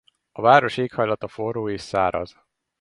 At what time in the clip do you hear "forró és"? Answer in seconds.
1.27-1.81